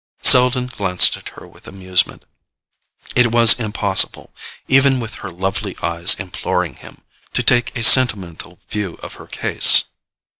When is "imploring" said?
6.15-6.73